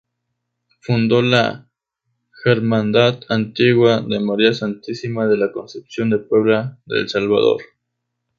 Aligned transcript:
Fundó 0.79 1.21
la 1.21 1.69
Hermandad 2.43 3.19
Antigua 3.29 4.01
de 4.01 4.19
María 4.19 4.51
Santísima 4.51 5.27
de 5.27 5.37
la 5.37 5.51
Concepción 5.51 6.09
de 6.09 6.17
Puebla 6.17 6.79
del 6.87 7.07
Salvador. 7.07 7.61